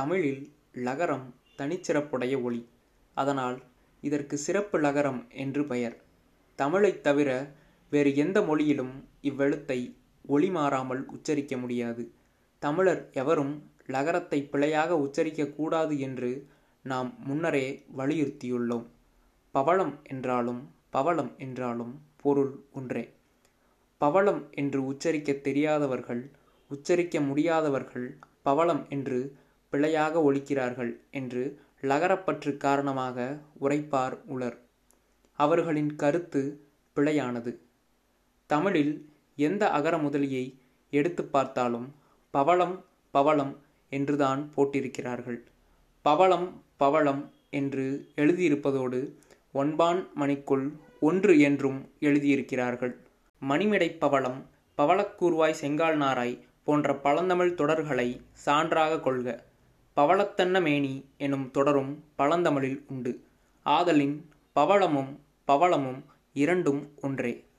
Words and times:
தமிழில் 0.00 0.52
லகரம் 0.74 1.26
தனிச்சிறப்புடைய 1.58 2.42
ஒலி 2.42 2.68
அதனால் 3.14 3.62
இதற்கு 4.00 4.36
சிறப்பு 4.36 4.80
லகரம் 4.80 5.30
என்று 5.30 5.66
பெயர். 5.66 5.96
தமிழைத் 6.54 7.00
தவிர 7.00 7.30
வேறு 7.90 8.16
எந்த 8.16 8.42
மொழியிலும் 8.42 8.94
இவ்வெழுத்தை 9.22 9.96
ஒளி 10.26 10.50
மாறாமல் 10.50 11.06
உச்சரிக்க 11.06 11.56
முடியாது. 11.56 12.10
தமிழர் 12.58 13.10
எவரும் 13.12 13.70
லகரத்தை 13.86 14.48
பிழையாக 14.48 14.94
உச்சரிக்கக்கூடாது 14.94 15.98
என்று 15.98 16.46
நாம் 16.82 17.14
முன்னரே 17.18 17.84
வலியுறுத்தியுள்ளோம். 17.96 18.86
பவளம் 19.50 20.00
என்றாலும் 20.02 20.74
பவளம் 20.90 21.34
என்றாலும் 21.38 22.02
பொருள் 22.16 22.64
ஒன்றே. 22.72 23.14
பவளம் 23.98 24.50
என்று 24.50 24.86
உச்சரிக்க 24.86 25.32
தெரியாதவர்கள் 25.32 26.30
உச்சரிக்க 26.68 27.20
முடியாதவர்கள் 27.20 28.18
பவளம் 28.42 28.86
என்று 28.88 29.18
பிழையாக 29.72 30.32
ஒழிக்கிறார்கள் 30.32 30.92
என்று 31.10 31.42
லகரப்பற்று 31.82 32.56
காரணமாக 32.56 33.38
உரைப்பார் 33.60 34.16
உலர் 34.26 34.58
அவர்களின் 35.38 35.92
கருத்து 35.96 36.42
பிழையானது. 36.96 37.52
தமிழில் 38.50 38.94
எந்த 39.36 39.70
அகர 39.70 39.96
முதலியை 39.96 40.44
எடுத்து 40.92 41.24
பார்த்தாலும் 41.24 41.88
பவளம் 42.30 42.84
பவளம் 43.10 43.54
என்றுதான் 43.92 44.52
போட்டிருக்கிறார்கள். 44.56 45.38
பவளம் 46.02 46.48
பவளம் 46.76 47.22
என்று 47.50 47.84
எழுதியிருப்பதோடு 48.16 49.00
ஒன்பான் 49.54 50.00
மணிக்குள் 50.14 50.66
ஒன்று 51.00 51.34
என்றும் 51.40 51.78
எழுதியிருக்கிறார்கள். 52.00 52.94
மணிமிடை 53.42 53.98
பவளம் 53.98 54.40
பவளக்கூர்வாய் 54.78 55.60
செங்கால் 55.60 55.96
நாராய் 55.96 56.36
போன்ற 56.64 56.94
பழந்தமிழ் 56.96 57.54
தொடர்களை 57.54 58.08
சான்றாக 58.46 59.00
கொள்க. 59.00 59.28
பவளத்தன்ன 60.00 60.60
மேனி 60.60 61.04
எனும் 61.16 61.50
தொடரும் 61.50 62.04
பழந்தமிழில் 62.18 62.84
உண்டு. 62.88 63.24
ஆதலின் 63.62 64.30
பவளமும் 64.52 65.20
பவளமும் 65.44 66.04
இரண்டும் 66.32 66.94
ஒன்றே. 67.00 67.49